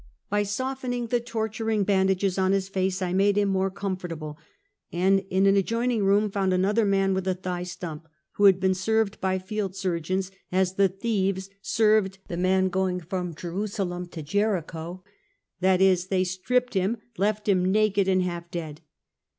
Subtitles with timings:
[0.31, 4.35] By softening the torturing bandages on his face, I made him more comfortable;
[4.91, 8.73] and in an adjoining room found another man with a thigh stump, who had been
[8.73, 15.03] served by field surgeons, as the thieves served the man going from Jerusalem to Jericho:
[15.61, 15.75] i.
[15.77, 18.81] e.^" stripped him, left him naked and half dead."